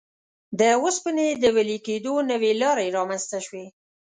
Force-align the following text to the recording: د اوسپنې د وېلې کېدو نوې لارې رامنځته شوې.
د 0.59 0.61
اوسپنې 0.83 1.27
د 1.41 1.43
وېلې 1.55 1.77
کېدو 1.87 2.13
نوې 2.31 2.51
لارې 2.61 2.93
رامنځته 2.97 3.37
شوې. 3.45 3.65